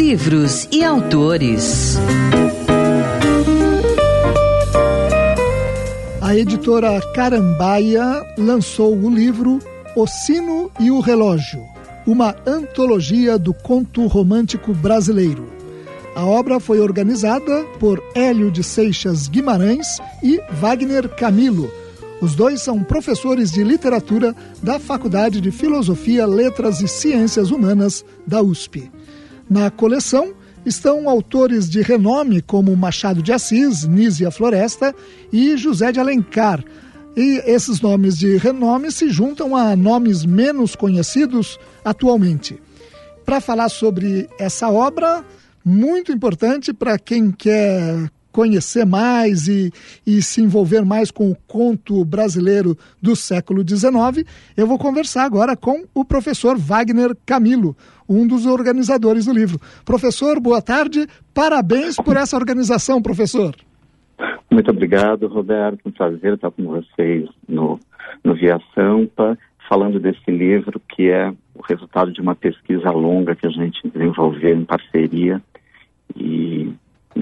livros 0.00 0.66
e 0.72 0.82
autores. 0.82 1.98
A 6.22 6.34
editora 6.34 6.98
Carambaia 7.14 8.24
lançou 8.38 8.96
o 8.96 9.10
livro 9.10 9.58
O 9.94 10.06
Sino 10.06 10.70
e 10.80 10.90
o 10.90 11.00
Relógio, 11.00 11.62
uma 12.06 12.34
antologia 12.46 13.38
do 13.38 13.52
conto 13.52 14.06
romântico 14.06 14.72
brasileiro. 14.72 15.46
A 16.16 16.24
obra 16.24 16.58
foi 16.58 16.80
organizada 16.80 17.62
por 17.78 18.02
Hélio 18.14 18.50
de 18.50 18.64
Seixas 18.64 19.28
Guimarães 19.28 19.98
e 20.22 20.40
Wagner 20.52 21.10
Camilo. 21.10 21.70
Os 22.22 22.34
dois 22.34 22.62
são 22.62 22.82
professores 22.82 23.50
de 23.50 23.62
literatura 23.62 24.34
da 24.62 24.78
Faculdade 24.78 25.42
de 25.42 25.50
Filosofia, 25.50 26.24
Letras 26.26 26.80
e 26.80 26.88
Ciências 26.88 27.50
Humanas 27.50 28.02
da 28.26 28.40
USP. 28.40 28.90
Na 29.50 29.68
coleção 29.68 30.32
estão 30.64 31.08
autores 31.08 31.68
de 31.68 31.82
renome 31.82 32.40
como 32.40 32.76
Machado 32.76 33.20
de 33.20 33.32
Assis, 33.32 33.84
Nízia 33.84 34.30
Floresta 34.30 34.94
e 35.32 35.56
José 35.56 35.90
de 35.90 35.98
Alencar. 35.98 36.64
E 37.16 37.42
esses 37.44 37.80
nomes 37.80 38.16
de 38.16 38.36
renome 38.36 38.92
se 38.92 39.10
juntam 39.10 39.56
a 39.56 39.74
nomes 39.74 40.24
menos 40.24 40.76
conhecidos 40.76 41.58
atualmente. 41.84 42.62
Para 43.26 43.40
falar 43.40 43.70
sobre 43.70 44.28
essa 44.38 44.70
obra, 44.70 45.24
muito 45.64 46.12
importante 46.12 46.72
para 46.72 46.96
quem 46.96 47.32
quer 47.32 48.08
conhecer 48.32 48.84
mais 48.84 49.48
e, 49.48 49.72
e, 50.06 50.22
se 50.22 50.40
envolver 50.42 50.84
mais 50.84 51.10
com 51.10 51.30
o 51.30 51.36
conto 51.46 52.04
brasileiro 52.04 52.76
do 53.00 53.16
século 53.16 53.62
XIX, 53.66 54.24
eu 54.56 54.66
vou 54.66 54.78
conversar 54.78 55.24
agora 55.24 55.56
com 55.56 55.84
o 55.94 56.04
professor 56.04 56.56
Wagner 56.56 57.16
Camilo, 57.26 57.76
um 58.08 58.26
dos 58.26 58.46
organizadores 58.46 59.26
do 59.26 59.32
livro. 59.32 59.58
Professor, 59.84 60.40
boa 60.40 60.62
tarde, 60.62 61.06
parabéns 61.34 61.96
por 61.96 62.16
essa 62.16 62.36
organização, 62.36 63.00
professor. 63.00 63.54
Muito 64.50 64.70
obrigado, 64.70 65.28
Roberto. 65.28 65.80
Um 65.86 65.90
prazer 65.92 66.34
estar 66.34 66.50
com 66.50 66.64
vocês 66.64 67.28
no, 67.48 67.78
no 68.22 68.34
Via 68.34 68.60
Sampa, 68.74 69.38
falando 69.68 70.00
desse 70.00 70.28
livro 70.30 70.80
que 70.88 71.08
é 71.08 71.32
o 71.54 71.62
resultado 71.62 72.12
de 72.12 72.20
uma 72.20 72.34
pesquisa 72.34 72.90
longa 72.90 73.36
que 73.36 73.46
a 73.46 73.50
gente 73.50 73.88
desenvolveu 73.88 74.56
em 74.56 74.64
parceria. 74.64 75.40
E 76.16 76.72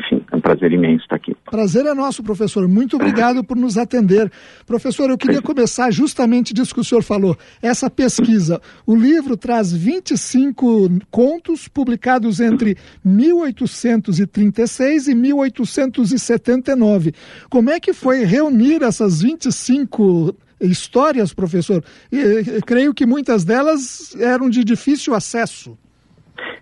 enfim, 0.09 0.25
é 0.33 0.37
um 0.37 0.41
prazer 0.41 0.73
imenso 0.73 1.03
estar 1.03 1.17
aqui. 1.17 1.37
Prazer 1.51 1.85
é 1.87 1.95
nosso, 1.95 2.23
professor. 2.23 2.67
Muito 2.67 2.97
obrigado 2.97 3.45
por 3.45 3.55
nos 3.57 3.77
atender. 3.77 4.33
Professor, 4.67 5.11
eu 5.11 5.19
queria 5.19 5.43
começar 5.43 5.91
justamente 5.91 6.55
disso 6.55 6.75
que 6.75 6.81
o 6.81 6.85
senhor 6.85 7.03
falou, 7.03 7.37
essa 7.61 7.91
pesquisa. 7.91 8.61
O 8.87 8.97
livro 8.97 9.37
traz 9.37 9.71
25 9.73 10.89
contos 11.11 11.67
publicados 11.69 12.41
entre 12.41 12.79
1836 13.05 15.09
e 15.09 15.15
1879. 15.15 17.13
Como 17.51 17.69
é 17.71 17.79
que 17.79 17.93
foi 17.93 18.25
reunir 18.25 18.83
essas 18.83 19.21
25 19.21 20.35
histórias, 20.61 21.35
professor? 21.35 21.85
E, 22.11 22.63
creio 22.63 22.95
que 22.95 23.07
muitas 23.07 23.45
delas 23.45 24.17
eram 24.17 24.49
de 24.49 24.65
difícil 24.65 25.15
acesso. 25.15 25.77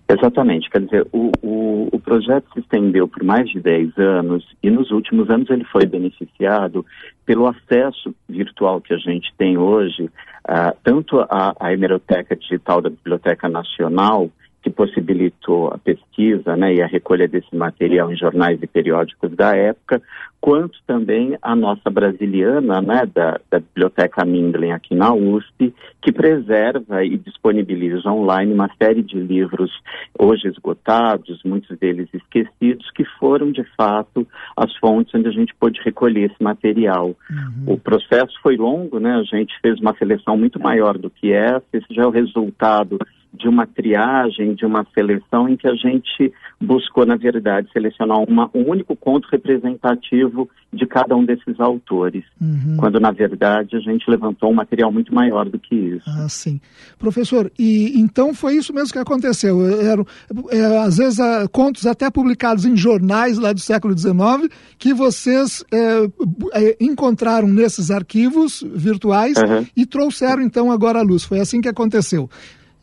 Exatamente, 0.09 0.71
quer 0.71 0.83
dizer, 0.83 1.07
o, 1.13 1.33
o, 1.43 1.89
o, 1.91 1.99
projeto 1.99 2.47
se 2.55 2.61
estendeu 2.61 3.09
por 3.09 3.25
mais 3.25 3.51
de 3.51 3.59
10 3.61 3.99
anos 3.99 4.47
e 4.63 4.71
nos 4.71 4.93
últimos 4.93 5.29
anos 5.29 5.51
ele 5.51 5.65
foi 5.65 5.85
beneficiado 5.85 6.87
pelo 7.25 7.49
acesso 7.49 8.15
virtual 8.29 8.81
que 8.81 8.95
a 8.95 8.99
gente 8.99 9.35
tem 9.37 9.59
hoje, 9.59 10.05
uh, 10.05 10.77
tanto 10.85 11.19
à 11.29 11.73
hemeroteca 11.73 12.37
digital 12.37 12.81
da 12.81 12.89
Biblioteca 12.89 13.49
Nacional, 13.49 14.31
que 14.67 14.71
possibilitou 14.71 15.69
a 15.69 15.79
pesquisa 15.79 16.57
né, 16.57 16.75
e 16.75 16.83
a 16.83 16.89
recolha 16.89 17.29
desse 17.29 17.55
material 17.55 18.11
em 18.11 18.17
jornais 18.17 18.61
e 18.61 18.67
periódicos 18.67 19.31
da 19.31 19.55
época, 19.55 20.03
quanto 20.41 20.77
também 20.85 21.39
a 21.41 21.55
nossa 21.55 21.89
brasiliana, 21.89 22.81
né, 22.81 23.07
da, 23.15 23.39
da 23.49 23.61
Biblioteca 23.61 24.25
Mindlin 24.25 24.73
aqui 24.73 24.93
na 24.93 25.15
USP, 25.15 25.73
que 26.03 26.11
preserva 26.11 27.05
e 27.05 27.17
disponibiliza 27.17 28.11
online 28.11 28.53
uma 28.53 28.69
série 28.77 29.05
de 29.05 29.17
livros 29.21 29.71
hoje 30.19 30.49
esgotados, 30.49 31.41
muitos 31.45 31.79
deles 31.79 32.09
esquecidos, 32.13 32.91
que 32.91 33.05
foram 33.21 33.53
de 33.53 33.63
fato 33.77 34.27
as 34.57 34.77
fontes 34.79 35.15
onde 35.15 35.29
a 35.29 35.33
gente 35.33 35.55
pôde 35.55 35.81
recolher 35.85 36.33
esse 36.33 36.43
material. 36.43 37.15
Uhum. 37.31 37.75
O 37.75 37.79
processo 37.79 38.37
foi 38.43 38.57
longo, 38.57 38.99
né? 38.99 39.15
A 39.15 39.23
gente 39.23 39.55
fez 39.63 39.79
uma 39.79 39.97
seleção 39.97 40.37
muito 40.37 40.59
maior 40.59 40.99
do 40.99 41.09
que 41.09 41.33
essa, 41.33 41.63
esse 41.73 41.87
já 41.91 42.03
é 42.03 42.07
o 42.07 42.11
resultado 42.11 42.99
de 43.37 43.49
uma 43.49 43.67
triagem, 43.67 44.55
de 44.55 44.65
uma 44.65 44.87
seleção 44.95 45.49
em 45.49 45.57
que 45.57 45.69
a 45.69 45.75
gente 45.75 46.33
buscou, 46.61 47.05
na 47.05 47.17
verdade, 47.17 47.69
selecionar 47.73 48.19
uma, 48.19 48.51
um 48.55 48.71
único 48.71 48.97
conto 48.97 49.29
representativo 49.31 50.49
de 50.73 50.87
cada 50.87 51.15
um 51.15 51.25
desses 51.25 51.61
autores, 51.61 52.25
uhum. 52.41 52.77
quando, 52.79 52.99
na 52.99 53.11
verdade, 53.11 53.77
a 53.77 53.81
gente 53.81 54.09
levantou 54.11 54.51
um 54.51 54.55
material 54.55 54.91
muito 54.91 55.15
maior 55.15 55.49
do 55.49 55.59
que 55.59 55.75
isso. 55.75 56.05
Ah, 56.07 56.29
sim. 56.29 56.61
Professor, 56.99 57.51
e 57.59 57.99
então 57.99 58.35
foi 58.35 58.55
isso 58.55 58.73
mesmo 58.73 58.93
que 58.93 58.99
aconteceu? 58.99 59.59
Eram, 59.81 60.07
é, 60.51 60.79
às 60.79 60.97
vezes, 60.97 61.19
contos 61.53 61.87
até 61.87 62.11
publicados 62.11 62.65
em 62.65 62.77
jornais 62.77 63.39
lá 63.39 63.53
do 63.53 63.61
século 63.61 63.97
XIX, 63.97 64.49
que 64.79 64.95
vocês 64.95 65.65
é, 65.73 66.05
é, 66.55 66.77
encontraram 66.81 67.49
nesses 67.49 67.91
arquivos 67.91 68.65
virtuais 68.75 69.37
uhum. 69.37 69.67
e 69.77 69.85
trouxeram, 69.85 70.43
então, 70.43 70.71
agora 70.71 71.01
à 71.01 71.03
luz. 71.03 71.25
Foi 71.25 71.39
assim 71.39 71.61
que 71.61 71.69
aconteceu. 71.69 72.29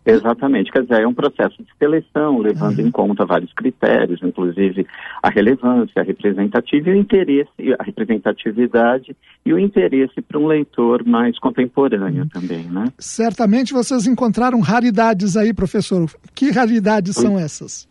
Exatamente, 0.05 0.71
quer 0.71 0.81
dizer, 0.81 1.01
é 1.01 1.07
um 1.07 1.13
processo 1.13 1.55
de 1.63 1.69
seleção, 1.79 2.37
levando 2.39 2.79
uhum. 2.79 2.87
em 2.87 2.91
conta 2.91 3.25
vários 3.25 3.53
critérios, 3.53 4.21
inclusive 4.21 4.85
a 5.21 5.29
relevância, 5.29 6.01
a 6.01 6.03
representativa 6.03 6.89
e 6.89 6.93
o 6.93 6.95
interesse, 6.95 7.49
a 7.79 7.83
representatividade 7.83 9.15
e 9.45 9.53
o 9.53 9.59
interesse 9.59 10.21
para 10.21 10.37
um 10.37 10.45
leitor 10.45 11.05
mais 11.05 11.39
contemporâneo 11.39 12.23
uhum. 12.23 12.29
também, 12.29 12.65
né? 12.65 12.85
Certamente 12.99 13.71
vocês 13.71 14.05
encontraram 14.05 14.59
raridades 14.59 15.37
aí, 15.37 15.53
professor. 15.53 16.09
Que 16.35 16.51
raridades 16.51 17.15
são 17.15 17.39
essas? 17.39 17.87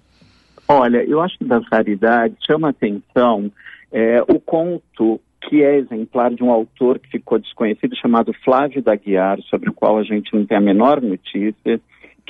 Olha, 0.68 1.02
eu 1.04 1.20
acho 1.20 1.38
que 1.38 1.44
das 1.44 1.64
raridades 1.70 2.36
chama 2.46 2.68
atenção 2.68 3.50
é, 3.90 4.22
o 4.22 4.38
conto 4.38 5.20
que 5.48 5.62
é 5.62 5.78
exemplar 5.78 6.32
de 6.32 6.42
um 6.42 6.50
autor 6.50 6.98
que 6.98 7.10
ficou 7.10 7.38
desconhecido, 7.38 7.96
chamado 7.96 8.32
Flávio 8.44 8.82
da 8.82 8.94
Guiar, 8.94 9.40
sobre 9.42 9.70
o 9.70 9.72
qual 9.72 9.98
a 9.98 10.04
gente 10.04 10.32
não 10.34 10.46
tem 10.46 10.56
a 10.56 10.60
menor 10.60 11.00
notícia, 11.02 11.80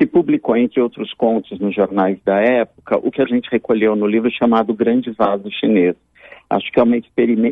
que 0.03 0.07
publicou, 0.07 0.57
entre 0.57 0.81
outros 0.81 1.15
contos 1.15 1.61
nos 1.61 1.73
jornais 1.73 2.19
da 2.25 2.41
época, 2.41 2.99
o 2.99 3.09
que 3.09 3.23
a 3.23 3.25
gente 3.25 3.49
recolheu 3.49 3.95
no 3.95 4.05
livro 4.05 4.29
chamado 4.33 4.75
Grande 4.75 5.13
Vaso 5.13 5.49
Chinês. 5.49 5.95
Acho 6.51 6.73
que 6.73 6.81
é 6.81 6.83
uma, 6.83 6.97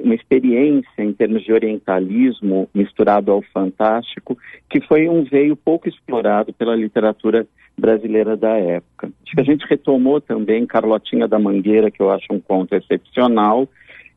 uma 0.03 0.15
experiência 0.17 0.89
em 0.99 1.13
termos 1.13 1.45
de 1.45 1.53
orientalismo 1.53 2.69
misturado 2.75 3.31
ao 3.31 3.41
fantástico, 3.41 4.37
que 4.69 4.81
foi 4.81 5.09
um 5.09 5.23
veio 5.23 5.55
pouco 5.55 5.89
explorado 5.89 6.53
pela 6.53 6.75
literatura 6.75 7.47
brasileira 7.79 8.37
da 8.37 8.59
época. 8.59 9.13
Acho 9.25 9.33
que 9.33 9.41
a 9.41 9.45
gente 9.45 9.65
retomou 9.69 10.21
também 10.21 10.67
Carlotinha 10.67 11.29
da 11.29 11.39
Mangueira, 11.39 11.89
que 11.89 12.03
eu 12.03 12.11
acho 12.11 12.27
um 12.33 12.41
conto 12.41 12.75
excepcional, 12.75 13.69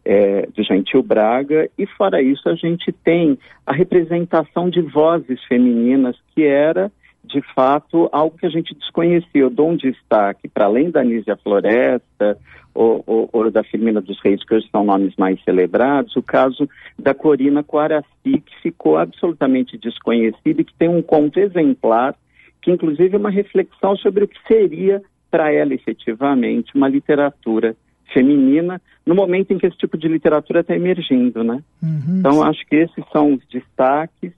é, 0.04 0.48
de 0.48 0.64
Gentil 0.64 1.04
Braga, 1.04 1.70
e 1.78 1.86
fora 1.86 2.20
isso 2.20 2.50
a 2.50 2.56
gente 2.56 2.92
tem 2.92 3.38
a 3.64 3.72
representação 3.72 4.72
de 4.72 4.82
vozes 4.82 5.42
femininas, 5.44 6.18
que 6.34 6.44
era 6.44 6.92
de 7.24 7.42
fato, 7.54 8.10
algo 8.12 8.38
que 8.38 8.46
a 8.46 8.50
gente 8.50 8.76
desconhecia. 8.76 9.42
Eu 9.42 9.50
dou 9.50 9.70
um 9.70 9.78
destaque, 9.78 10.48
para 10.48 10.66
além 10.66 10.92
da 10.92 11.04
Nízia 11.04 11.38
Floresta 11.38 12.38
ou, 12.74 13.04
ou, 13.06 13.30
ou, 13.32 13.52
da 13.52 13.64
Firmina 13.64 14.02
dos 14.02 14.20
Reis, 14.22 14.44
que 14.44 14.56
hoje 14.56 14.68
são 14.72 14.84
nomes 14.84 15.16
mais 15.16 15.42
celebrados, 15.44 16.16
o 16.16 16.24
caso 16.24 16.68
da 16.98 17.14
Corina 17.14 17.64
Coaraci, 17.64 18.08
que 18.24 18.62
ficou 18.62 18.98
absolutamente 18.98 19.78
desconhecida 19.78 20.62
e 20.62 20.66
que 20.66 20.74
tem 20.74 20.90
um 20.90 21.02
conto 21.02 21.40
exemplar, 21.40 22.16
que 22.62 22.72
inclusive 22.72 23.16
é 23.16 23.20
uma 23.20 23.30
reflexão 23.30 23.96
sobre 23.96 24.24
o 24.24 24.28
que 24.28 24.38
seria 24.48 25.02
para 25.30 25.52
ela 25.52 25.74
efetivamente 25.74 26.76
uma 26.76 26.88
literatura 26.88 27.76
feminina, 28.14 28.82
no 29.06 29.16
momento 29.16 29.52
em 29.52 29.58
que 29.58 29.66
esse 29.66 29.78
tipo 29.78 29.98
de 29.98 30.08
literatura 30.08 30.60
está 30.60 30.76
emergindo, 30.76 31.44
né? 31.44 31.62
Uhum. 31.82 32.20
Então, 32.20 32.44
acho 32.44 32.66
que 32.68 32.76
esses 32.76 33.04
são 33.12 33.34
os 33.34 33.42
destaques. 33.48 34.32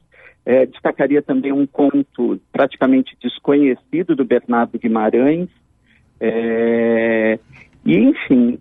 É, 0.45 0.65
destacaria 0.65 1.21
também 1.21 1.51
um 1.51 1.65
conto 1.65 2.39
praticamente 2.51 3.17
desconhecido 3.21 4.15
do 4.15 4.23
Bernardo 4.23 4.77
Guimarães. 4.77 5.49
É, 6.19 7.39
e, 7.83 7.97
enfim, 7.97 8.59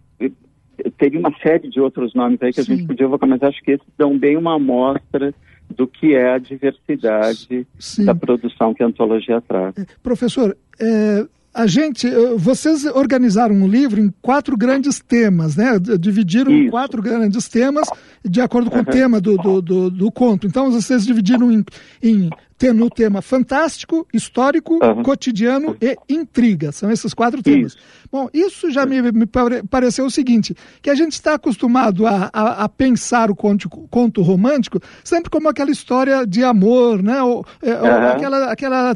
teria 0.98 1.18
uma 1.18 1.32
série 1.42 1.68
de 1.68 1.80
outros 1.80 2.14
nomes 2.14 2.42
aí 2.42 2.52
que 2.52 2.62
Sim. 2.62 2.72
a 2.72 2.76
gente 2.76 2.86
podia 2.86 3.06
evocar, 3.06 3.28
mas 3.28 3.42
acho 3.42 3.62
que 3.62 3.72
esses 3.72 3.86
dão 3.96 4.18
bem 4.18 4.36
uma 4.36 4.56
amostra 4.56 5.34
do 5.70 5.86
que 5.86 6.14
é 6.14 6.32
a 6.32 6.38
diversidade 6.38 7.66
Sim. 7.78 8.04
da 8.04 8.14
produção 8.14 8.74
que 8.74 8.82
a 8.82 8.86
antologia 8.86 9.40
traz. 9.40 9.76
É, 9.76 9.84
professor, 10.02 10.56
é, 10.80 11.26
a 11.54 11.68
gente, 11.68 12.10
vocês 12.36 12.84
organizaram 12.84 13.54
um 13.54 13.68
livro 13.68 14.00
em 14.00 14.12
quatro 14.20 14.56
grandes 14.56 14.98
temas, 14.98 15.54
né? 15.54 15.78
Dividiram 16.00 16.50
em 16.50 16.68
quatro 16.68 17.00
grandes 17.00 17.46
temas 17.48 17.88
de 18.24 18.40
acordo 18.40 18.70
com 18.70 18.78
uhum. 18.78 18.82
o 18.82 18.86
tema 18.86 19.20
do, 19.20 19.36
do, 19.36 19.62
do, 19.62 19.90
do, 19.90 20.10
conto. 20.10 20.48
Então 20.48 20.72
vocês 20.72 21.06
dividiram 21.06 21.52
em, 21.52 21.64
em 22.02 22.28
tendo 22.56 22.84
o 22.84 22.90
tema 22.90 23.20
fantástico, 23.20 24.06
histórico, 24.12 24.78
uhum. 24.82 25.02
cotidiano 25.02 25.76
e 25.80 25.96
intriga. 26.08 26.72
São 26.72 26.90
esses 26.90 27.12
quatro 27.12 27.42
temas. 27.42 27.72
Isso. 27.72 27.78
Bom, 28.10 28.28
isso 28.32 28.70
já 28.70 28.86
me, 28.86 29.02
me, 29.02 29.26
pareceu 29.68 30.06
o 30.06 30.10
seguinte, 30.10 30.54
que 30.80 30.88
a 30.88 30.94
gente 30.94 31.14
está 31.14 31.34
acostumado 31.34 32.06
a, 32.06 32.30
a, 32.32 32.64
a 32.64 32.68
pensar 32.68 33.28
o 33.28 33.34
conto, 33.34 33.68
conto, 33.68 34.22
romântico 34.22 34.80
sempre 35.02 35.28
como 35.28 35.48
aquela 35.48 35.70
história 35.70 36.24
de 36.24 36.44
amor, 36.44 37.02
né? 37.02 37.20
Ou, 37.22 37.44
é, 37.60 37.74
uhum. 37.74 38.08
aquela, 38.12 38.52
aquela 38.52 38.94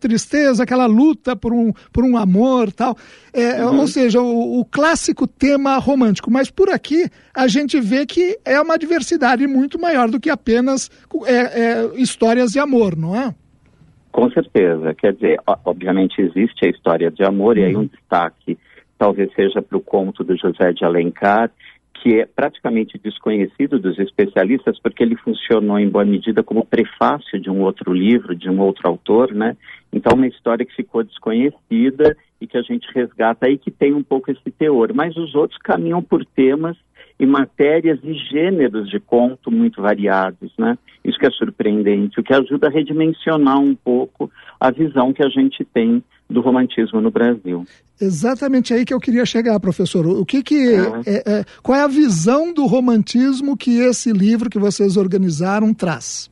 tristeza, 0.00 0.64
aquela 0.64 0.86
luta 0.86 1.36
por 1.36 1.52
um, 1.52 1.72
por 1.92 2.04
um 2.04 2.16
amor 2.16 2.72
tal. 2.72 2.96
É, 3.32 3.64
uhum. 3.64 3.80
Ou 3.80 3.86
seja, 3.86 4.20
o, 4.20 4.60
o 4.60 4.64
clássico 4.64 5.26
tema 5.26 5.76
romântico. 5.76 6.30
Mas 6.30 6.50
por 6.50 6.70
aqui 6.70 7.08
a 7.34 7.46
gente 7.46 7.78
vê 7.78 8.06
que 8.06 8.38
é 8.44 8.60
uma 8.60 8.78
diversidade 8.78 9.46
muito 9.46 9.78
maior 9.78 10.10
do 10.10 10.18
que 10.18 10.30
apenas 10.30 10.90
é, 11.26 11.34
é, 11.34 11.90
histórias 11.96 12.50
de 12.52 12.58
amor, 12.58 12.95
não 12.96 13.14
é? 13.14 13.34
Com 14.10 14.30
certeza. 14.30 14.94
Quer 14.94 15.12
dizer, 15.12 15.40
obviamente 15.64 16.20
existe 16.20 16.64
a 16.64 16.70
história 16.70 17.10
de 17.10 17.22
amor, 17.22 17.56
uhum. 17.56 17.62
e 17.62 17.66
aí 17.66 17.76
um 17.76 17.80
uhum. 17.80 17.86
destaque 17.86 18.58
talvez 18.98 19.30
seja 19.34 19.60
para 19.60 19.76
o 19.76 19.80
conto 19.80 20.24
do 20.24 20.36
José 20.36 20.72
de 20.72 20.84
Alencar, 20.84 21.50
que 21.94 22.20
é 22.20 22.26
praticamente 22.26 22.98
desconhecido 22.98 23.78
dos 23.78 23.98
especialistas, 23.98 24.78
porque 24.80 25.02
ele 25.02 25.16
funcionou 25.16 25.78
em 25.78 25.88
boa 25.88 26.04
medida 26.04 26.42
como 26.42 26.64
prefácio 26.64 27.40
de 27.40 27.50
um 27.50 27.62
outro 27.62 27.92
livro, 27.92 28.34
de 28.34 28.48
um 28.48 28.60
outro 28.60 28.88
autor, 28.88 29.32
né? 29.32 29.56
Então, 29.92 30.14
uma 30.14 30.26
história 30.26 30.64
que 30.64 30.74
ficou 30.74 31.02
desconhecida 31.02 32.16
e 32.40 32.46
que 32.46 32.58
a 32.58 32.62
gente 32.62 32.86
resgata 32.94 33.46
aí, 33.46 33.56
que 33.56 33.70
tem 33.70 33.94
um 33.94 34.02
pouco 34.02 34.30
esse 34.30 34.50
teor. 34.50 34.92
Mas 34.94 35.16
os 35.16 35.34
outros 35.34 35.58
caminham 35.62 36.02
por 36.02 36.24
temas 36.24 36.76
e 37.18 37.24
matérias 37.24 37.98
e 38.02 38.12
gêneros 38.14 38.90
de 38.90 39.00
conto 39.00 39.50
muito 39.50 39.80
variados, 39.80 40.52
né? 40.58 40.76
Isso 41.04 41.18
que 41.18 41.26
é 41.26 41.30
surpreendente, 41.30 42.20
o 42.20 42.22
que 42.22 42.34
ajuda 42.34 42.66
a 42.66 42.70
redimensionar 42.70 43.58
um 43.58 43.74
pouco 43.74 44.30
a 44.60 44.70
visão 44.70 45.12
que 45.12 45.24
a 45.24 45.28
gente 45.28 45.64
tem 45.64 46.02
do 46.28 46.40
romantismo 46.40 47.00
no 47.00 47.10
Brasil. 47.10 47.64
Exatamente 48.00 48.74
aí 48.74 48.84
que 48.84 48.92
eu 48.92 49.00
queria 49.00 49.24
chegar, 49.24 49.58
professor. 49.60 50.06
O 50.06 50.26
que 50.26 50.42
que 50.42 50.74
é. 50.74 50.80
É, 51.06 51.38
é, 51.38 51.44
qual 51.62 51.78
é 51.78 51.82
a 51.82 51.88
visão 51.88 52.52
do 52.52 52.66
romantismo 52.66 53.56
que 53.56 53.78
esse 53.78 54.12
livro 54.12 54.50
que 54.50 54.58
vocês 54.58 54.96
organizaram 54.96 55.72
traz? 55.72 56.30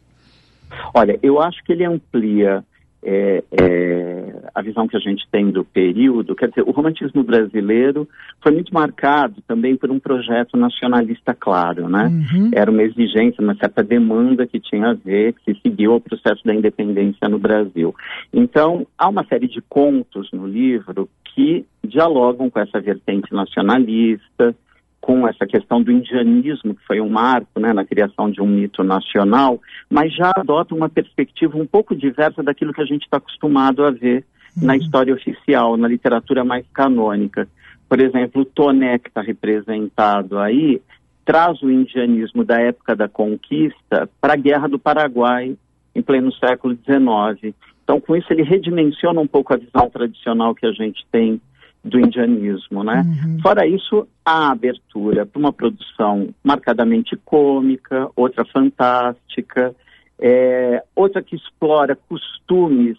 Olha, 0.93 1.19
eu 1.23 1.41
acho 1.41 1.63
que 1.65 1.73
ele 1.73 1.85
amplia 1.85 2.65
é, 3.03 3.45
é, 3.53 4.34
a 4.55 4.63
visão 4.63 4.87
que 4.87 4.97
a 4.97 5.01
gente 5.01 5.27
tem 5.31 5.51
do 5.51 5.65
período, 5.65 6.37
quer 6.37 6.49
dizer, 6.49 6.63
o 6.63 6.71
romantismo 6.71 7.25
brasileiro 7.25 8.09
foi 8.41 8.53
muito 8.53 8.73
marcado 8.73 9.43
também 9.49 9.77
por 9.77 9.91
um 9.91 9.99
projeto 9.99 10.57
nacionalista 10.57 11.35
claro, 11.35 11.89
né? 11.89 12.07
Uhum. 12.07 12.51
Era 12.55 12.71
uma 12.71 12.83
exigência, 12.83 13.43
uma 13.43 13.57
certa 13.57 13.83
demanda 13.83 14.47
que 14.47 14.61
tinha 14.61 14.91
a 14.91 14.95
ver, 14.95 15.35
que 15.45 15.55
seguiu 15.61 15.93
ao 15.93 16.01
processo 16.01 16.45
da 16.45 16.55
independência 16.55 17.29
no 17.29 17.39
Brasil. 17.39 17.95
Então, 18.33 18.87
há 18.97 19.09
uma 19.09 19.25
série 19.27 19.49
de 19.49 19.61
contos 19.63 20.31
no 20.33 20.47
livro 20.47 21.09
que 21.35 21.67
dialogam 21.83 22.49
com 22.49 22.61
essa 22.61 22.81
vertente 22.81 23.35
nacionalista, 23.35 24.55
com 25.01 25.29
essa 25.29 25.47
questão 25.47 25.83
do 25.83 25.93
indianismo, 25.93 26.75
que 26.75 26.87
foi 26.87 26.99
um 26.99 27.11
marco 27.11 27.61
né, 27.61 27.75
na 27.75 27.85
criação 27.85 28.31
de 28.31 28.41
um 28.41 28.47
mito 28.47 28.83
nacional, 28.83 29.61
mas 29.91 30.15
já 30.15 30.33
adota 30.35 30.75
uma 30.75 30.89
perspectiva 30.89 31.59
um 31.59 31.67
pouco 31.67 31.95
diversa 31.95 32.43
daquilo 32.43 32.73
que 32.73 32.81
a 32.81 32.87
gente 32.87 33.03
está 33.03 33.19
acostumado 33.19 33.85
a 33.85 33.91
ver 33.91 34.25
uhum. 34.57 34.67
na 34.67 34.77
história 34.77 35.15
oficial, 35.15 35.77
na 35.77 35.89
literatura 35.89 36.45
mais 36.45 36.67
canônica. 36.73 37.49
Por 37.89 38.01
exemplo, 38.01 38.43
o 38.43 38.45
Toné, 38.45 38.99
que 38.99 39.09
está 39.09 39.21
representado 39.21 40.39
aí, 40.39 40.81
traz 41.25 41.63
o 41.63 41.71
indianismo 41.71 42.45
da 42.45 42.61
época 42.61 42.95
da 42.95 43.09
conquista 43.09 44.09
para 44.21 44.35
a 44.35 44.37
Guerra 44.37 44.69
do 44.69 44.79
Paraguai, 44.79 45.57
em 45.95 46.03
pleno 46.03 46.33
século 46.35 46.75
XIX. 46.75 47.55
Então, 47.83 48.01
com 48.01 48.17
isso, 48.17 48.33
ele 48.33 48.43
redimensiona 48.43 49.21
um 49.21 49.27
pouco 49.27 49.55
a 49.55 49.57
visão 49.57 49.89
tradicional 49.91 50.55
que 50.55 50.67
a 50.67 50.73
gente 50.73 51.07
tem 51.13 51.41
do 51.85 52.01
indianismo, 52.01 52.83
né? 52.83 53.05
Uhum. 53.07 53.39
Fora 53.43 53.67
isso, 53.67 54.09
há 54.25 54.51
abertura 54.51 55.27
para 55.27 55.39
uma 55.39 55.53
produção 55.53 56.35
marcadamente 56.43 57.15
cômica, 57.25 58.09
outra 58.17 58.43
fantástica, 58.47 59.75
é, 60.19 60.83
outra 60.97 61.23
que 61.23 61.37
explora 61.37 61.95
costumes 62.09 62.97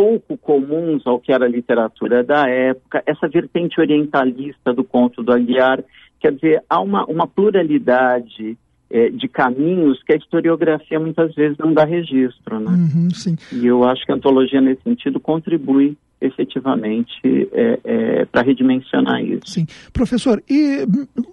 pouco 0.00 0.38
comuns 0.38 1.06
ao 1.06 1.20
que 1.20 1.30
era 1.30 1.44
a 1.44 1.48
literatura 1.48 2.24
da 2.24 2.48
época, 2.48 3.02
essa 3.04 3.28
vertente 3.28 3.78
orientalista 3.78 4.72
do 4.72 4.82
conto 4.82 5.22
do 5.22 5.30
Aguiar, 5.30 5.84
quer 6.18 6.32
dizer, 6.32 6.62
há 6.70 6.80
uma, 6.80 7.04
uma 7.04 7.26
pluralidade 7.26 8.56
é, 8.90 9.10
de 9.10 9.28
caminhos 9.28 10.02
que 10.02 10.14
a 10.14 10.16
historiografia 10.16 10.98
muitas 10.98 11.34
vezes 11.34 11.58
não 11.58 11.74
dá 11.74 11.84
registro, 11.84 12.58
né? 12.58 12.70
Uhum, 12.70 13.08
e 13.52 13.66
eu 13.66 13.84
acho 13.84 14.06
que 14.06 14.10
a 14.10 14.14
antologia, 14.14 14.60
nesse 14.62 14.82
sentido, 14.82 15.20
contribui 15.20 15.98
efetivamente 16.18 17.48
é, 17.52 17.80
é, 17.84 18.24
para 18.24 18.40
redimensionar 18.40 19.22
isso. 19.22 19.52
Sim. 19.52 19.66
Professor, 19.92 20.42
e 20.48 20.86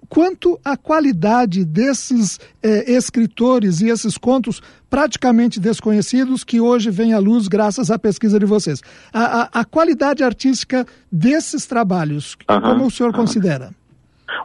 quanto 0.10 0.60
à 0.64 0.78
qualidade 0.78 1.66
desses 1.66 2.40
é, 2.64 2.92
escritores 2.92 3.82
e 3.82 3.90
esses 3.90 4.18
contos 4.18 4.62
praticamente 4.90 5.60
desconhecidos 5.60 6.44
que 6.44 6.62
hoje 6.62 6.90
vêm 6.90 7.14
à 7.14 7.20
luz 7.20 7.48
graças 7.48 7.92
à 7.92 8.00
pesquisa 8.00 8.40
de 8.40 8.46
vocês, 8.46 8.82
a, 9.14 9.42
a, 9.42 9.62
a 9.62 9.66
qualidade 9.66 10.24
artística 10.24 10.86
desses 11.12 11.66
trabalhos, 11.66 12.36
como 12.36 12.86
o 12.86 12.92
senhor 12.92 13.14
considera? 13.14 13.72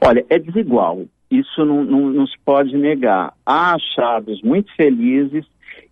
Olha, 0.05 0.25
é 0.29 0.39
desigual. 0.39 1.05
Isso 1.31 1.65
não, 1.65 1.83
não, 1.85 2.11
não 2.11 2.27
se 2.27 2.37
pode 2.45 2.77
negar. 2.77 3.33
Há 3.47 3.75
achados 3.75 4.43
muito 4.43 4.71
felizes 4.77 5.47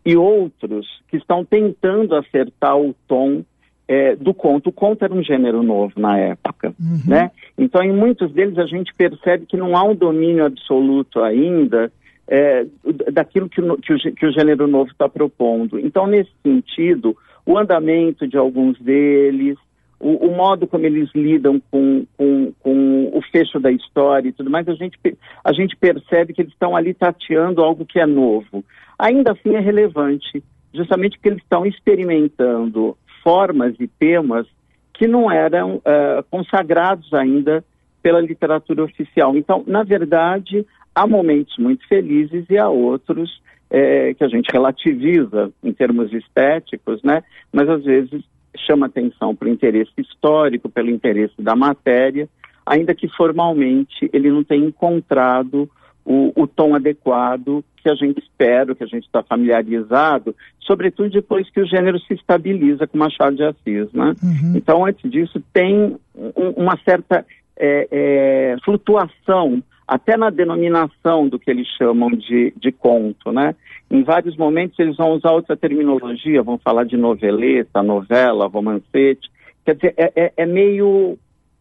e 0.04 0.16
outros 0.16 0.86
que 1.08 1.16
estão 1.16 1.44
tentando 1.44 2.14
acertar 2.14 2.76
o 2.76 2.94
tom 3.06 3.44
é, 3.90 4.14
do 4.14 4.32
conto. 4.32 4.68
O 4.68 4.72
conto 4.72 5.04
era 5.04 5.12
um 5.12 5.20
gênero 5.20 5.64
novo 5.64 5.94
na 5.96 6.16
época, 6.16 6.72
uhum. 6.78 7.00
né? 7.08 7.32
Então, 7.58 7.82
em 7.82 7.92
muitos 7.92 8.32
deles 8.32 8.56
a 8.56 8.64
gente 8.64 8.94
percebe 8.94 9.46
que 9.46 9.56
não 9.56 9.76
há 9.76 9.82
um 9.82 9.96
domínio 9.96 10.46
absoluto 10.46 11.20
ainda 11.20 11.90
é, 12.28 12.64
daquilo 13.12 13.48
que 13.48 13.60
o, 13.60 13.76
que, 13.78 13.92
o, 13.92 13.98
que 13.98 14.26
o 14.26 14.30
gênero 14.30 14.68
novo 14.68 14.92
está 14.92 15.08
propondo. 15.08 15.76
Então, 15.76 16.06
nesse 16.06 16.30
sentido, 16.40 17.16
o 17.44 17.58
andamento 17.58 18.28
de 18.28 18.36
alguns 18.36 18.80
deles, 18.80 19.58
o, 19.98 20.28
o, 20.28 20.36
modo 20.36 20.68
como 20.68 20.86
eles 20.86 21.10
lidam 21.12 21.60
com, 21.68 22.06
com, 22.16 22.52
com, 22.60 23.10
o 23.12 23.20
fecho 23.32 23.58
da 23.58 23.72
história 23.72 24.28
e 24.28 24.32
tudo 24.32 24.48
mais, 24.48 24.68
a 24.68 24.74
gente, 24.74 24.96
a 25.44 25.52
gente 25.52 25.76
percebe 25.76 26.32
que 26.32 26.42
eles 26.42 26.52
estão 26.52 26.76
ali 26.76 26.94
tateando 26.94 27.60
algo 27.60 27.84
que 27.84 27.98
é 27.98 28.06
novo. 28.06 28.64
Ainda 28.96 29.32
assim 29.32 29.56
é 29.56 29.58
relevante, 29.58 30.44
justamente 30.72 31.16
porque 31.16 31.30
eles 31.30 31.42
estão 31.42 31.66
experimentando 31.66 32.96
formas 33.22 33.74
e 33.78 33.86
temas 33.86 34.46
que 34.92 35.06
não 35.06 35.30
eram 35.30 35.76
uh, 35.76 36.22
consagrados 36.30 37.12
ainda 37.14 37.64
pela 38.02 38.20
literatura 38.20 38.84
oficial. 38.84 39.36
Então, 39.36 39.64
na 39.66 39.82
verdade, 39.82 40.66
há 40.94 41.06
momentos 41.06 41.56
muito 41.58 41.86
felizes 41.86 42.44
e 42.48 42.58
há 42.58 42.68
outros 42.68 43.40
é, 43.70 44.12
que 44.14 44.24
a 44.24 44.28
gente 44.28 44.50
relativiza 44.52 45.52
em 45.62 45.72
termos 45.72 46.12
estéticos, 46.12 47.02
né? 47.02 47.22
Mas 47.52 47.68
às 47.68 47.84
vezes 47.84 48.22
chama 48.66 48.86
atenção 48.86 49.34
para 49.34 49.48
o 49.48 49.50
interesse 49.50 49.92
histórico, 49.98 50.68
pelo 50.68 50.90
interesse 50.90 51.40
da 51.40 51.54
matéria, 51.54 52.28
ainda 52.66 52.94
que 52.94 53.08
formalmente 53.08 54.10
ele 54.12 54.30
não 54.30 54.42
tenha 54.42 54.66
encontrado 54.66 55.70
o, 56.10 56.32
o 56.34 56.44
tom 56.44 56.74
adequado 56.74 57.64
que 57.76 57.88
a 57.88 57.94
gente 57.94 58.18
espera, 58.18 58.74
que 58.74 58.82
a 58.82 58.86
gente 58.86 59.04
está 59.04 59.22
familiarizado, 59.22 60.34
sobretudo 60.58 61.08
depois 61.08 61.48
que 61.50 61.60
o 61.60 61.66
gênero 61.66 62.00
se 62.00 62.14
estabiliza 62.14 62.84
com 62.84 62.98
Machado 62.98 63.36
de 63.36 63.44
Assis, 63.44 63.92
né? 63.92 64.14
Uhum. 64.20 64.56
Então, 64.56 64.84
antes 64.84 65.08
disso, 65.08 65.40
tem 65.52 65.96
um, 66.16 66.48
uma 66.56 66.76
certa 66.84 67.24
é, 67.56 67.88
é, 67.92 68.56
flutuação 68.64 69.62
até 69.86 70.16
na 70.16 70.30
denominação 70.30 71.28
do 71.28 71.38
que 71.38 71.48
eles 71.48 71.68
chamam 71.78 72.10
de, 72.10 72.52
de 72.56 72.72
conto, 72.72 73.30
né? 73.30 73.54
Em 73.88 74.02
vários 74.02 74.36
momentos 74.36 74.78
eles 74.80 74.96
vão 74.96 75.12
usar 75.12 75.30
outra 75.30 75.56
terminologia, 75.56 76.42
vão 76.42 76.58
falar 76.58 76.84
de 76.84 76.96
noveleta, 76.96 77.84
novela, 77.84 78.48
romancete. 78.48 79.30
Quer 79.64 79.76
dizer, 79.76 79.94
é, 79.96 80.12
é, 80.16 80.32
é 80.38 80.46
meio 80.46 81.16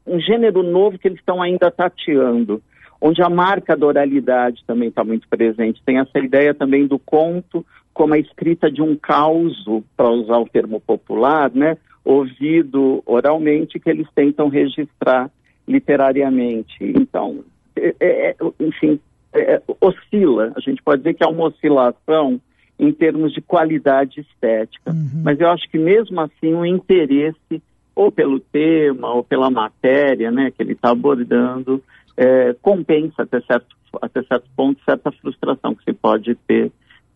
um 0.08 0.20
gênero 0.20 0.64
novo 0.64 0.98
que 0.98 1.08
eles 1.08 1.20
estão 1.20 1.40
ainda 1.40 1.70
tateando 1.70 2.62
onde 3.02 3.22
a 3.22 3.30
marca 3.30 3.76
da 3.76 3.86
oralidade 3.86 4.64
também 4.66 4.90
está 4.90 5.04
muito 5.04 5.28
presente. 5.28 5.82
Tem 5.86 6.00
essa 6.00 6.20
ideia 6.20 6.54
também 6.54 6.86
do 6.86 7.00
conto 7.00 7.66
como 7.94 8.14
a 8.14 8.20
escrita 8.20 8.72
de 8.72 8.82
um 8.82 8.96
causo, 8.96 9.84
para 9.98 10.10
usar 10.10 10.38
o 10.38 10.48
termo 10.48 10.80
popular, 10.80 11.52
né, 11.54 11.78
ouvido 12.04 13.04
oralmente, 13.06 13.80
que 13.80 13.90
eles 13.90 14.08
tentam 14.16 14.48
registrar 14.48 15.30
literariamente. 15.68 16.78
Então, 16.82 17.44
é, 17.76 17.96
é, 18.00 18.30
é 18.30 18.36
enfim, 18.60 19.00
é, 19.34 19.56
é, 19.56 19.62
oscila. 19.82 20.54
A 20.56 20.60
gente 20.60 20.82
pode 20.82 21.04
dizer 21.04 21.14
que 21.14 21.24
há 21.24 21.30
uma 21.30 21.46
oscilação 21.48 22.40
em 22.80 22.92
termos 22.92 23.34
de 23.34 23.42
qualidade 23.42 24.22
estética. 24.22 24.92
Uhum. 24.92 25.22
Mas 25.24 25.40
eu 25.40 25.50
acho 25.50 25.70
que 25.70 25.78
mesmo 25.78 26.22
assim 26.22 26.54
o 26.54 26.66
interesse, 26.66 27.62
ou 27.94 28.10
pelo 28.10 28.40
tema, 28.40 29.14
ou 29.14 29.24
pela 29.24 29.50
matéria 29.50 30.32
né, 30.32 30.52
que 30.52 30.64
ele 30.64 30.72
está 30.72 30.92
abordando, 30.92 31.84
é, 32.20 32.54
compensa 32.62 33.24
até 33.24 33.40
certo, 33.40 33.68
até 34.02 34.22
certo 34.24 34.46
ponto 34.54 34.84
certa 34.84 35.10
frustração 35.10 35.74
que 35.74 35.86
se 35.86 35.94
pode 35.94 36.36
ter 36.46 36.70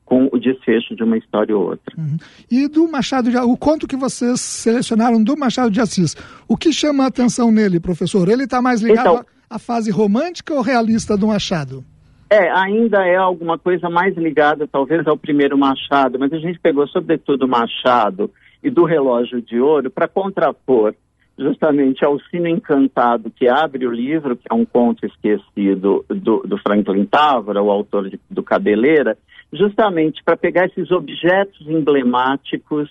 com 0.05 0.29
o 0.31 0.39
desfecho 0.39 0.95
de 0.95 1.03
uma 1.03 1.17
história 1.17 1.55
ou 1.55 1.71
outra. 1.71 1.93
Uhum. 1.97 2.17
E 2.49 2.69
do 2.69 2.89
Machado 2.89 3.29
de 3.29 3.37
o 3.37 3.57
conto 3.57 3.85
que 3.85 3.97
vocês 3.97 4.39
selecionaram 4.39 5.21
do 5.21 5.35
Machado 5.35 5.71
de 5.71 5.81
Assis, 5.81 6.15
o 6.47 6.55
que 6.55 6.71
chama 6.71 7.03
a 7.03 7.07
atenção 7.07 7.51
nele, 7.51 7.81
professor? 7.81 8.29
Ele 8.29 8.43
está 8.43 8.61
mais 8.61 8.81
ligado 8.81 9.07
então, 9.07 9.25
à 9.49 9.59
fase 9.59 9.91
romântica 9.91 10.53
ou 10.53 10.61
realista 10.61 11.17
do 11.17 11.27
Machado? 11.27 11.83
É, 12.29 12.49
ainda 12.51 13.05
é 13.05 13.17
alguma 13.17 13.57
coisa 13.57 13.89
mais 13.89 14.15
ligada, 14.15 14.67
talvez, 14.67 15.05
ao 15.05 15.17
primeiro 15.17 15.57
Machado, 15.57 16.17
mas 16.17 16.31
a 16.31 16.37
gente 16.37 16.59
pegou, 16.59 16.87
sobretudo, 16.87 17.43
o 17.43 17.49
Machado 17.49 18.31
e 18.63 18.69
do 18.69 18.85
Relógio 18.85 19.41
de 19.41 19.59
Ouro 19.59 19.91
para 19.91 20.07
contrapor 20.07 20.95
justamente 21.37 22.05
ao 22.05 22.19
Sino 22.19 22.47
Encantado, 22.47 23.31
que 23.31 23.47
abre 23.47 23.87
o 23.87 23.91
livro, 23.91 24.35
que 24.35 24.47
é 24.49 24.53
um 24.53 24.65
conto 24.65 25.05
esquecido 25.05 26.05
do, 26.07 26.43
do 26.45 26.57
Franklin 26.59 27.05
Távora, 27.05 27.61
o 27.61 27.71
autor 27.71 28.09
de, 28.09 28.19
do 28.29 28.43
Cabeleira, 28.43 29.17
justamente 29.51 30.23
para 30.23 30.37
pegar 30.37 30.65
esses 30.65 30.91
objetos 30.91 31.67
emblemáticos 31.67 32.89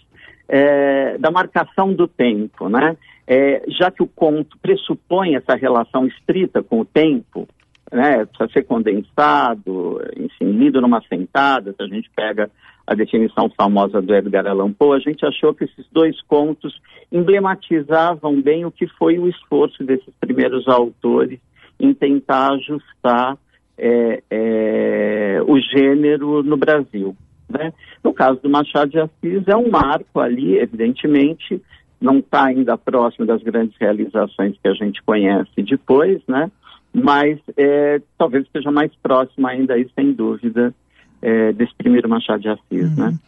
é, 0.48 1.16
da 1.18 1.30
marcação 1.30 1.92
do 1.92 2.06
tempo, 2.06 2.68
né? 2.68 2.96
É, 3.26 3.62
já 3.68 3.90
que 3.90 4.02
o 4.02 4.06
conto 4.06 4.58
pressupõe 4.60 5.36
essa 5.36 5.54
relação 5.54 6.06
estrita 6.06 6.62
com 6.62 6.80
o 6.80 6.84
tempo, 6.84 7.48
né, 7.92 8.24
precisa 8.24 8.52
ser 8.52 8.62
condensado, 8.64 10.00
enfim, 10.16 10.50
lido 10.50 10.80
numa 10.80 11.00
sentada, 11.02 11.72
se 11.72 11.82
a 11.82 11.86
gente 11.86 12.10
pega 12.16 12.50
a 12.86 12.94
definição 12.94 13.48
famosa 13.56 14.02
do 14.02 14.14
Edgar 14.14 14.46
Allan 14.46 14.72
Poe, 14.72 14.96
a 14.96 15.00
gente 15.00 15.24
achou 15.24 15.54
que 15.54 15.64
esses 15.64 15.86
dois 15.92 16.20
contos 16.22 16.80
emblematizavam 17.10 18.40
bem 18.40 18.64
o 18.64 18.70
que 18.70 18.86
foi 18.86 19.18
o 19.18 19.28
esforço 19.28 19.84
desses 19.84 20.12
primeiros 20.20 20.66
autores 20.66 21.38
em 21.78 21.94
tentar 21.94 22.52
ajustar 22.52 23.36
é, 23.78 24.22
é, 24.30 25.42
o 25.46 25.58
gênero 25.58 26.42
no 26.42 26.56
Brasil. 26.56 27.16
Né? 27.48 27.72
No 28.02 28.12
caso 28.12 28.40
do 28.40 28.50
Machado 28.50 28.90
de 28.90 28.98
Assis, 28.98 29.46
é 29.46 29.56
um 29.56 29.70
marco 29.70 30.20
ali, 30.20 30.58
evidentemente, 30.58 31.60
não 32.00 32.18
está 32.18 32.46
ainda 32.46 32.76
próximo 32.76 33.26
das 33.26 33.42
grandes 33.42 33.76
realizações 33.78 34.56
que 34.60 34.68
a 34.68 34.74
gente 34.74 35.02
conhece 35.02 35.62
depois, 35.62 36.20
né? 36.26 36.50
mas 36.92 37.38
é, 37.56 38.00
talvez 38.18 38.44
esteja 38.44 38.70
mais 38.70 38.92
próximo 39.02 39.46
ainda 39.46 39.74
aí, 39.74 39.88
sem 39.94 40.12
dúvida, 40.12 40.74
é, 41.22 41.52
desse 41.52 41.74
primeiro 41.76 42.08
Machado 42.08 42.42
de 42.42 42.48
Assis, 42.48 42.90
uhum. 42.90 42.96
né? 42.96 43.18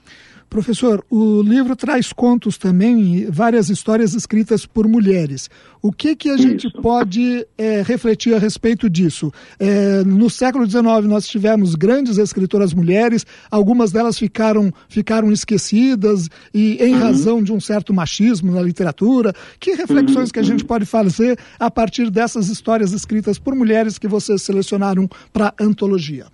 Professor, 0.54 1.04
o 1.10 1.42
livro 1.42 1.74
traz 1.74 2.12
contos 2.12 2.56
também, 2.56 3.28
várias 3.28 3.70
histórias 3.70 4.14
escritas 4.14 4.64
por 4.64 4.86
mulheres. 4.86 5.50
O 5.82 5.90
que, 5.90 6.14
que 6.14 6.30
a 6.30 6.36
Isso. 6.36 6.42
gente 6.44 6.70
pode 6.80 7.44
é, 7.58 7.82
refletir 7.82 8.34
a 8.36 8.38
respeito 8.38 8.88
disso? 8.88 9.32
É, 9.58 10.04
no 10.04 10.30
século 10.30 10.64
XIX 10.64 10.84
nós 11.08 11.26
tivemos 11.26 11.74
grandes 11.74 12.18
escritoras 12.18 12.72
mulheres, 12.72 13.26
algumas 13.50 13.90
delas 13.90 14.16
ficaram, 14.16 14.72
ficaram 14.88 15.32
esquecidas 15.32 16.28
e 16.54 16.76
em 16.80 16.94
uhum. 16.94 17.00
razão 17.00 17.42
de 17.42 17.52
um 17.52 17.58
certo 17.58 17.92
machismo 17.92 18.52
na 18.52 18.62
literatura. 18.62 19.32
Que 19.58 19.74
reflexões 19.74 20.28
uhum. 20.28 20.32
que 20.34 20.38
a 20.38 20.44
gente 20.44 20.64
pode 20.64 20.86
fazer 20.86 21.36
a 21.58 21.68
partir 21.68 22.10
dessas 22.10 22.48
histórias 22.48 22.92
escritas 22.92 23.40
por 23.40 23.56
mulheres 23.56 23.98
que 23.98 24.06
vocês 24.06 24.40
selecionaram 24.40 25.08
para 25.32 25.52
antologia? 25.60 26.26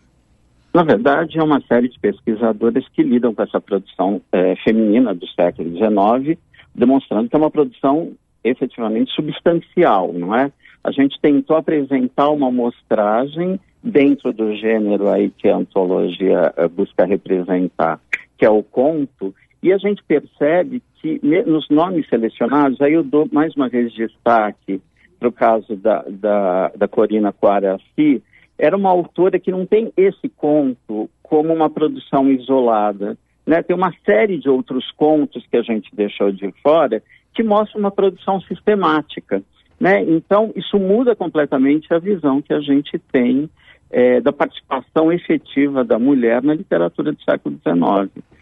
Na 0.72 0.84
verdade, 0.84 1.38
é 1.38 1.42
uma 1.42 1.60
série 1.62 1.88
de 1.88 1.98
pesquisadores 1.98 2.86
que 2.90 3.02
lidam 3.02 3.34
com 3.34 3.42
essa 3.42 3.60
produção 3.60 4.20
é, 4.30 4.54
feminina 4.56 5.12
do 5.12 5.26
século 5.28 5.68
XIX, 5.70 6.38
demonstrando 6.74 7.28
que 7.28 7.34
é 7.34 7.38
uma 7.38 7.50
produção 7.50 8.12
efetivamente 8.44 9.12
substancial, 9.12 10.12
não 10.12 10.34
é? 10.34 10.52
A 10.82 10.92
gente 10.92 11.20
tentou 11.20 11.56
apresentar 11.56 12.30
uma 12.30 12.48
amostragem 12.48 13.60
dentro 13.82 14.32
do 14.32 14.54
gênero 14.56 15.08
aí 15.08 15.30
que 15.30 15.48
a 15.48 15.56
antologia 15.56 16.54
uh, 16.56 16.68
busca 16.68 17.04
representar, 17.04 18.00
que 18.38 18.46
é 18.46 18.50
o 18.50 18.62
conto, 18.62 19.34
e 19.62 19.72
a 19.72 19.78
gente 19.78 20.02
percebe 20.04 20.82
que 21.00 21.20
nos 21.46 21.68
nomes 21.68 22.08
selecionados, 22.08 22.80
aí 22.80 22.94
eu 22.94 23.02
dou 23.02 23.28
mais 23.30 23.54
uma 23.54 23.68
vez 23.68 23.92
destaque 23.92 24.80
para 25.18 25.28
o 25.28 25.32
caso 25.32 25.76
da, 25.76 26.02
da, 26.08 26.68
da 26.68 26.88
Corina 26.88 27.32
Quaraci, 27.32 28.22
era 28.60 28.76
uma 28.76 28.90
autora 28.90 29.40
que 29.40 29.50
não 29.50 29.64
tem 29.64 29.90
esse 29.96 30.28
conto 30.28 31.08
como 31.22 31.52
uma 31.52 31.70
produção 31.70 32.30
isolada. 32.30 33.16
Né? 33.46 33.62
Tem 33.62 33.74
uma 33.74 33.92
série 34.04 34.38
de 34.38 34.50
outros 34.50 34.92
contos 34.92 35.46
que 35.50 35.56
a 35.56 35.62
gente 35.62 35.88
deixou 35.94 36.30
de 36.30 36.52
fora 36.62 37.02
que 37.32 37.42
mostram 37.42 37.80
uma 37.80 37.90
produção 37.90 38.38
sistemática. 38.42 39.42
Né? 39.80 40.02
Então, 40.02 40.52
isso 40.54 40.78
muda 40.78 41.16
completamente 41.16 41.92
a 41.94 41.98
visão 41.98 42.42
que 42.42 42.52
a 42.52 42.60
gente 42.60 42.98
tem 43.10 43.48
é, 43.90 44.20
da 44.20 44.30
participação 44.30 45.10
efetiva 45.10 45.82
da 45.82 45.98
mulher 45.98 46.42
na 46.42 46.52
literatura 46.52 47.12
do 47.12 47.22
século 47.22 47.56
XIX. 47.56 47.80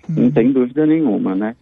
Uhum. 0.08 0.24
Não 0.24 0.30
tem 0.32 0.50
dúvida 0.50 0.84
nenhuma, 0.84 1.36
né? 1.36 1.54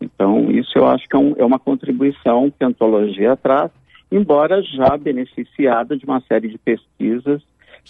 Então, 0.00 0.50
isso 0.50 0.72
eu 0.76 0.86
acho 0.86 1.08
que 1.08 1.14
é, 1.14 1.18
um, 1.18 1.34
é 1.38 1.44
uma 1.44 1.58
contribuição 1.58 2.50
que 2.50 2.64
a 2.64 2.66
antologia 2.66 3.36
traz, 3.36 3.70
embora 4.10 4.62
já 4.62 4.96
beneficiada 4.96 5.96
de 5.96 6.04
uma 6.04 6.20
série 6.22 6.48
de 6.48 6.58
pesquisas 6.58 7.40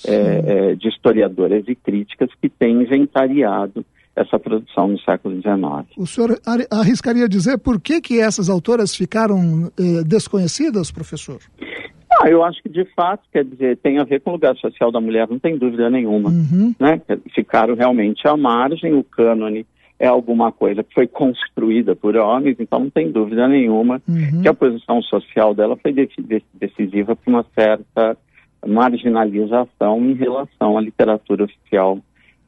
é, 0.07 0.13
é, 0.15 0.75
de 0.75 0.89
historiadoras 0.89 1.65
e 1.67 1.75
críticas 1.75 2.31
que 2.41 2.49
têm 2.49 2.83
inventariado 2.83 3.85
essa 4.15 4.39
produção 4.39 4.89
no 4.89 4.99
século 5.01 5.35
XIX. 5.37 5.87
O 5.97 6.07
senhor 6.07 6.39
arriscaria 6.71 7.29
dizer 7.29 7.59
por 7.59 7.81
que, 7.81 8.01
que 8.01 8.21
essas 8.21 8.49
autoras 8.49 8.95
ficaram 8.95 9.71
eh, 9.79 10.03
desconhecidas, 10.05 10.91
professor? 10.91 11.39
Ah, 12.21 12.29
eu 12.29 12.45
acho 12.45 12.63
que 12.63 12.69
de 12.69 12.85
fato, 12.95 13.23
quer 13.33 13.45
dizer, 13.45 13.79
tem 13.79 13.99
a 13.99 14.05
ver 14.05 14.21
com 14.21 14.31
o 14.31 14.33
lugar 14.35 14.57
social 14.57 14.91
da 14.91 15.01
mulher, 15.01 15.29
não 15.29 15.39
tem 15.39 15.57
dúvida 15.57 15.89
nenhuma. 15.89 16.31
Uhum. 16.31 16.75
Né? 16.79 17.01
Ficaram 17.35 17.75
realmente 17.75 18.27
à 18.27 18.37
margem, 18.37 18.93
o 18.95 19.05
cânone 19.05 19.65
é 19.99 20.07
alguma 20.07 20.51
coisa 20.51 20.83
que 20.83 20.93
foi 20.93 21.07
construída 21.07 21.95
por 21.95 22.17
homens, 22.17 22.57
então 22.59 22.81
não 22.81 22.91
tem 22.91 23.11
dúvida 23.11 23.47
nenhuma 23.47 24.03
uhum. 24.09 24.43
que 24.43 24.49
a 24.49 24.55
posição 24.55 25.01
social 25.03 25.55
dela 25.55 25.77
foi 25.77 25.93
decisiva 25.93 27.15
para 27.15 27.31
uma 27.31 27.45
certa 27.55 28.17
marginalização 28.67 29.99
em 30.11 30.15
relação 30.15 30.77
à 30.77 30.81
literatura 30.81 31.45
oficial 31.45 31.99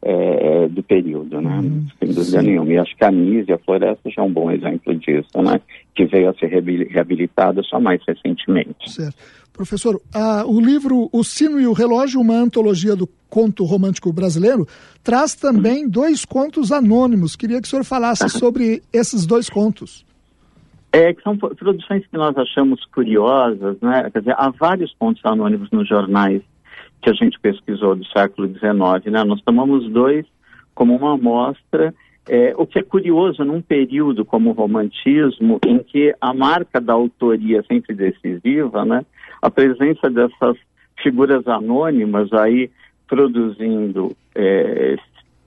é, 0.05 0.69
do 0.69 0.83
período, 0.83 1.41
né? 1.41 1.61
Hum, 1.63 1.87
Sem 1.99 2.09
dúvida 2.09 2.41
sim. 2.41 2.47
nenhuma. 2.47 2.73
E 2.73 2.79
acho 2.79 2.97
que 2.97 3.05
a 3.05 3.11
Nise, 3.11 3.53
a 3.53 3.59
Floresta, 3.59 4.11
já 4.11 4.23
é 4.23 4.25
um 4.25 4.33
bom 4.33 4.51
exemplo 4.51 4.95
disso, 4.97 5.41
né? 5.43 5.61
Que 5.95 6.05
veio 6.05 6.29
a 6.29 6.35
ser 6.35 6.47
reabilitada 6.47 7.63
só 7.63 7.79
mais 7.79 8.01
recentemente. 8.07 8.91
Certo. 8.91 9.17
Professor, 9.53 10.01
o 10.47 10.61
livro 10.61 11.11
O 11.13 11.23
Sino 11.23 11.61
e 11.61 11.67
o 11.67 11.75
Relógio, 11.75 12.21
uma 12.21 12.35
antologia 12.35 12.97
do 12.97 13.07
conto 13.29 13.65
romântico 13.65 14.13
brasileiro, 14.13 14.67
traz 15.05 15.35
também 15.35 15.89
dois 15.89 16.25
contos 16.25 16.73
anônimos. 16.73 17.37
Queria 17.37 17.61
que 17.61 17.67
o 17.67 17.71
senhor 17.71 17.85
falasse 17.85 18.29
sobre 18.31 18.83
esses 18.93 19.27
dois 19.27 19.51
contos. 19.51 20.05
É, 20.93 21.15
que 21.15 21.23
são 21.23 21.37
produções 21.37 22.07
que 22.07 22.17
nós 22.17 22.37
achamos 22.37 22.85
curiosas, 22.87 23.81
né? 23.81 24.11
Quer 24.11 24.19
dizer, 24.19 24.35
há 24.37 24.51
vários 24.51 24.93
pontos 24.93 25.25
anônimos 25.25 25.71
nos 25.71 25.89
jornais 25.89 26.43
que 27.01 27.09
a 27.09 27.15
gente 27.15 27.41
pesquisou 27.41 27.97
do 27.97 28.05
século 28.07 28.47
XIX, 28.47 29.11
né? 29.11 29.25
Nós 29.25 29.41
tomamos 29.41 29.91
dois 29.91 30.27
como 30.75 30.95
uma 30.95 31.15
amostra, 31.15 31.95
é, 32.29 32.55
o 32.57 32.67
que 32.67 32.79
é 32.79 32.83
curioso 32.83 33.45
num 33.45 33.63
período 33.63 34.25
como 34.25 34.51
o 34.51 34.53
romantismo, 34.53 35.59
em 35.67 35.79
que 35.79 36.15
a 36.21 36.33
marca 36.33 36.81
da 36.81 36.93
autoria 36.93 37.61
é 37.61 37.63
sempre 37.63 37.95
decisiva, 37.95 38.85
né? 38.85 39.05
A 39.41 39.51
presença 39.51 40.11
dessas 40.11 40.57
figuras 41.03 41.47
anônimas 41.49 42.33
aí 42.33 42.71
produzindo 43.09 44.15
é, 44.35 44.97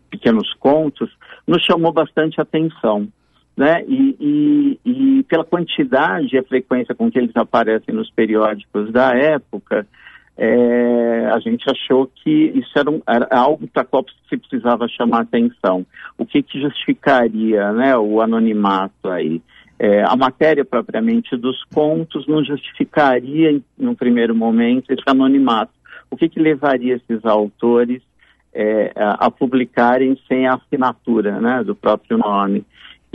pequenos 0.10 0.54
contos 0.56 1.10
nos 1.48 1.64
chamou 1.64 1.94
bastante 1.94 2.42
atenção 2.42 3.08
né? 3.56 3.84
E, 3.88 4.16
e, 4.20 4.80
e, 4.86 5.24
pela 5.24 5.46
quantidade 5.46 6.38
e 6.38 6.44
frequência 6.44 6.94
com 6.94 7.10
que 7.10 7.18
eles 7.18 7.36
aparecem 7.36 7.94
nos 7.94 8.10
periódicos 8.12 8.92
da 8.92 9.16
época, 9.16 9.88
é, 10.38 11.30
a 11.34 11.40
gente 11.40 11.64
achou 11.70 12.08
que 12.08 12.52
isso 12.56 12.78
era, 12.78 12.92
um, 12.92 13.02
era 13.08 13.28
algo 13.32 13.66
para 13.68 13.86
qual 13.86 14.04
se 14.28 14.38
precisava 14.38 14.88
chamar 14.90 15.22
atenção. 15.22 15.86
O 16.18 16.26
que, 16.26 16.44
que 16.44 16.60
justificaria 16.62 17.72
né, 17.72 17.98
o 17.98 18.22
anonimato 18.22 19.10
aí? 19.10 19.42
É, 19.80 20.04
a 20.04 20.16
matéria 20.16 20.64
propriamente 20.64 21.36
dos 21.38 21.64
contos 21.74 22.28
não 22.28 22.44
justificaria, 22.44 23.60
no 23.78 23.96
primeiro 23.96 24.36
momento, 24.36 24.92
esse 24.92 25.04
anonimato. 25.06 25.72
O 26.10 26.18
que, 26.18 26.30
que 26.30 26.40
levaria 26.40 26.96
esses 26.96 27.26
autores 27.26 28.02
é, 28.54 28.92
a, 28.96 29.26
a, 29.26 29.32
publicarem 29.32 30.18
sem 30.28 30.48
a 30.48 30.56
assinatura 30.56 31.40
né, 31.40 31.64
do 31.64 31.76
próprio 31.76 32.18
nome? 32.18 32.66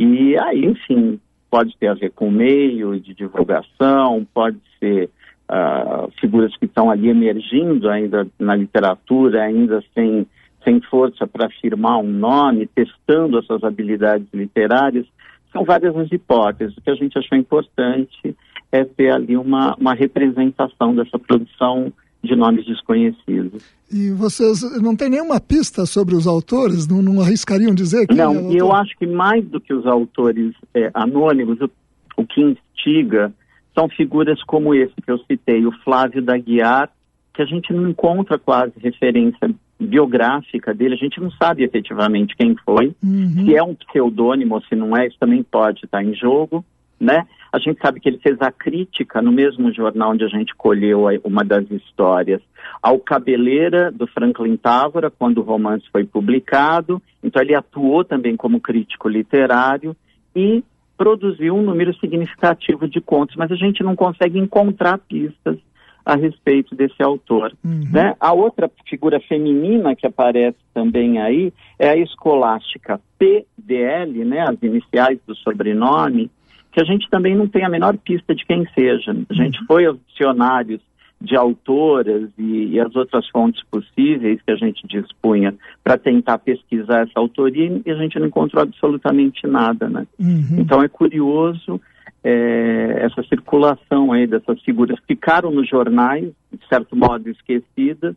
E 0.02 0.34
aí, 0.38 0.64
enfim, 0.64 1.20
pode 1.50 1.76
ter 1.76 1.88
a 1.88 1.92
ver 1.92 2.10
com 2.12 2.30
meio 2.30 2.98
de 2.98 3.12
divulgação, 3.12 4.26
pode 4.32 4.56
ser 4.78 5.10
uh, 5.46 6.10
figuras 6.18 6.56
que 6.56 6.64
estão 6.64 6.90
ali 6.90 7.10
emergindo 7.10 7.86
ainda 7.90 8.26
na 8.38 8.56
literatura, 8.56 9.42
ainda 9.42 9.84
sem, 9.94 10.26
sem 10.64 10.80
força 10.80 11.26
para 11.26 11.48
afirmar 11.48 11.98
um 11.98 12.10
nome, 12.10 12.66
testando 12.66 13.40
essas 13.40 13.62
habilidades 13.62 14.26
literárias. 14.32 15.04
São 15.52 15.64
várias 15.64 15.94
as 15.94 16.10
hipóteses. 16.10 16.74
O 16.78 16.80
que 16.80 16.90
a 16.90 16.94
gente 16.94 17.18
achou 17.18 17.36
importante 17.36 18.34
é 18.72 18.84
ter 18.84 19.10
ali 19.12 19.36
uma, 19.36 19.74
uma 19.74 19.92
representação 19.92 20.94
dessa 20.94 21.18
produção 21.18 21.92
de 22.22 22.36
nomes 22.36 22.66
desconhecidos. 22.66 23.62
E 23.90 24.10
vocês 24.10 24.62
não 24.80 24.94
têm 24.94 25.10
nenhuma 25.10 25.40
pista 25.40 25.86
sobre 25.86 26.14
os 26.14 26.26
autores? 26.26 26.86
Não, 26.86 27.02
não 27.02 27.20
arriscariam 27.20 27.74
dizer 27.74 28.06
que 28.06 28.14
Não, 28.14 28.50
é 28.50 28.52
e 28.52 28.56
eu 28.58 28.72
acho 28.72 28.96
que 28.96 29.06
mais 29.06 29.44
do 29.44 29.60
que 29.60 29.72
os 29.72 29.86
autores 29.86 30.54
é, 30.74 30.90
anônimos, 30.94 31.60
o, 31.60 31.70
o, 32.16 32.26
que 32.26 32.40
instiga 32.40 33.32
são 33.74 33.88
figuras 33.88 34.42
como 34.44 34.74
esse 34.74 34.94
que 34.94 35.10
eu 35.10 35.18
citei, 35.20 35.64
o 35.66 35.72
Flávio 35.82 36.22
da 36.22 36.36
Guiar, 36.36 36.90
que 37.32 37.42
a 37.42 37.46
gente 37.46 37.72
não 37.72 37.88
encontra 37.88 38.38
quase 38.38 38.74
referência 38.78 39.50
biográfica 39.78 40.74
dele, 40.74 40.94
a 40.94 40.98
gente 40.98 41.18
não 41.20 41.30
sabe 41.30 41.64
efetivamente 41.64 42.36
quem 42.36 42.54
foi, 42.64 42.94
uhum. 43.02 43.46
se 43.46 43.56
é 43.56 43.62
um 43.62 43.74
pseudônimo 43.74 44.56
ou 44.56 44.62
se 44.62 44.76
não 44.76 44.94
é, 44.94 45.06
isso 45.06 45.16
também 45.18 45.42
pode 45.42 45.84
estar 45.84 46.04
em 46.04 46.14
jogo, 46.14 46.62
né? 47.00 47.26
A 47.52 47.58
gente 47.58 47.80
sabe 47.80 48.00
que 48.00 48.08
ele 48.08 48.18
fez 48.18 48.40
a 48.40 48.52
crítica 48.52 49.20
no 49.20 49.32
mesmo 49.32 49.72
jornal 49.72 50.12
onde 50.12 50.24
a 50.24 50.28
gente 50.28 50.54
colheu 50.54 51.06
uma 51.24 51.44
das 51.44 51.68
histórias 51.70 52.40
ao 52.82 52.98
Cabeleira 52.98 53.90
do 53.90 54.06
Franklin 54.06 54.56
Távora, 54.56 55.10
quando 55.10 55.38
o 55.38 55.44
romance 55.44 55.84
foi 55.90 56.04
publicado. 56.04 57.02
Então 57.22 57.42
ele 57.42 57.54
atuou 57.54 58.04
também 58.04 58.36
como 58.36 58.60
crítico 58.60 59.08
literário 59.08 59.96
e 60.34 60.62
produziu 60.96 61.54
um 61.56 61.62
número 61.62 61.94
significativo 61.94 62.86
de 62.86 63.00
contos, 63.00 63.34
mas 63.34 63.50
a 63.50 63.56
gente 63.56 63.82
não 63.82 63.96
consegue 63.96 64.38
encontrar 64.38 64.98
pistas 64.98 65.58
a 66.04 66.16
respeito 66.16 66.74
desse 66.74 67.02
autor. 67.02 67.52
Uhum. 67.64 67.88
Né? 67.90 68.14
A 68.20 68.32
outra 68.32 68.70
figura 68.88 69.20
feminina 69.20 69.94
que 69.94 70.06
aparece 70.06 70.58
também 70.74 71.20
aí 71.20 71.52
é 71.78 71.88
a 71.88 71.96
escolástica 71.96 73.00
PDL, 73.18 74.24
né, 74.24 74.40
as 74.40 74.62
iniciais 74.62 75.18
do 75.26 75.34
sobrenome, 75.36 76.30
que 76.72 76.80
a 76.80 76.84
gente 76.84 77.08
também 77.10 77.36
não 77.36 77.48
tem 77.48 77.64
a 77.64 77.68
menor 77.68 77.96
pista 77.98 78.34
de 78.34 78.44
quem 78.44 78.66
seja. 78.74 79.14
A 79.28 79.34
gente 79.34 79.60
uhum. 79.60 79.66
foi 79.66 79.86
aos 79.86 79.98
dicionários 80.08 80.80
de 81.20 81.36
autoras 81.36 82.30
e, 82.38 82.68
e, 82.72 82.80
as 82.80 82.96
outras 82.96 83.28
fontes 83.28 83.62
possíveis 83.70 84.40
que 84.40 84.50
a 84.50 84.56
gente 84.56 84.86
dispunha 84.86 85.54
para 85.84 85.98
tentar 85.98 86.38
pesquisar 86.38 87.02
essa 87.02 87.20
autoria 87.20 87.80
e 87.84 87.90
a 87.90 87.94
gente 87.96 88.18
não 88.18 88.26
encontrou 88.26 88.62
absolutamente 88.62 89.46
nada, 89.46 89.88
né? 89.88 90.06
Uhum. 90.18 90.56
Então 90.58 90.82
é 90.82 90.88
curioso 90.88 91.78
é, 92.24 93.00
essa 93.00 93.22
circulação 93.24 94.12
aí 94.12 94.26
dessas 94.26 94.62
figuras 94.62 94.98
ficaram 95.06 95.50
nos 95.50 95.68
jornais, 95.68 96.24
de 96.52 96.68
certo 96.68 96.96
modo 96.96 97.28
esquecidas, 97.28 98.14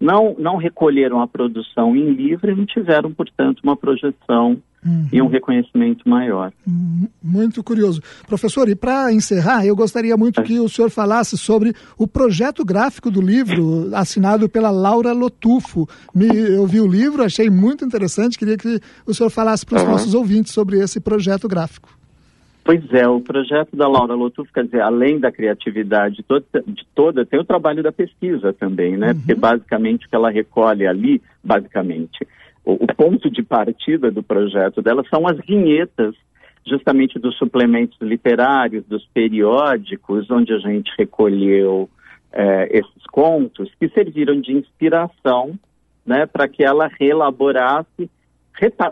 não, 0.00 0.34
não 0.38 0.56
recolheram 0.56 1.20
a 1.20 1.26
produção 1.28 1.96
em 1.96 2.10
livro 2.10 2.50
e 2.50 2.54
não 2.54 2.66
tiveram, 2.66 3.12
portanto, 3.12 3.60
uma 3.62 3.76
projeção 3.76 4.58
uhum. 4.86 5.08
e 5.12 5.20
um 5.20 5.26
reconhecimento 5.26 6.08
maior. 6.08 6.52
Uhum. 6.66 7.08
Muito 7.22 7.62
curioso. 7.62 8.00
Professor, 8.26 8.68
e 8.68 8.76
para 8.76 9.12
encerrar, 9.12 9.66
eu 9.66 9.74
gostaria 9.74 10.16
muito 10.16 10.42
que 10.42 10.58
o 10.60 10.68
senhor 10.68 10.90
falasse 10.90 11.36
sobre 11.36 11.74
o 11.98 12.06
projeto 12.06 12.64
gráfico 12.64 13.10
do 13.10 13.20
livro, 13.20 13.90
assinado 13.94 14.48
pela 14.48 14.70
Laura 14.70 15.12
Lotufo. 15.12 15.88
Me, 16.14 16.26
eu 16.26 16.66
vi 16.66 16.80
o 16.80 16.86
livro, 16.86 17.22
achei 17.22 17.50
muito 17.50 17.84
interessante, 17.84 18.38
queria 18.38 18.56
que 18.56 18.80
o 19.06 19.12
senhor 19.12 19.30
falasse 19.30 19.66
para 19.66 19.76
os 19.76 19.82
uhum. 19.82 19.90
nossos 19.90 20.14
ouvintes 20.14 20.52
sobre 20.52 20.78
esse 20.78 21.00
projeto 21.00 21.48
gráfico. 21.48 21.96
Pois 22.66 22.82
é, 22.92 23.06
o 23.06 23.20
projeto 23.20 23.76
da 23.76 23.86
Laura 23.86 24.14
Lotufo, 24.14 24.52
quer 24.52 24.64
dizer, 24.64 24.80
além 24.80 25.20
da 25.20 25.30
criatividade 25.30 26.24
toda, 26.24 26.44
de 26.66 26.84
toda, 26.96 27.24
tem 27.24 27.38
o 27.38 27.44
trabalho 27.44 27.80
da 27.80 27.92
pesquisa 27.92 28.52
também, 28.52 28.96
né? 28.96 29.12
Uhum. 29.12 29.14
Porque 29.14 29.34
basicamente 29.36 30.04
o 30.04 30.08
que 30.08 30.16
ela 30.16 30.30
recolhe 30.30 30.84
ali, 30.84 31.22
basicamente, 31.44 32.26
o, 32.66 32.86
ponto 32.86 33.30
de 33.30 33.42
partida 33.42 34.10
do 34.10 34.22
projeto 34.22 34.82
dela 34.82 35.04
são 35.08 35.26
as 35.26 35.38
vinhetas 35.46 36.14
justamente 36.66 37.16
dos 37.16 37.36
suplementos 37.38 37.96
literários, 38.00 38.84
dos 38.86 39.06
periódicos, 39.14 40.28
onde 40.28 40.52
a 40.52 40.58
gente 40.58 40.92
recolheu 40.98 41.88
é, 42.32 42.68
esses 42.76 43.06
contos, 43.12 43.70
que 43.78 43.88
serviram 43.90 44.40
de 44.40 44.52
inspiração 44.52 45.56
né, 46.04 46.26
para 46.26 46.48
que 46.48 46.64
ela 46.64 46.90
reelaborasse, 46.98 48.10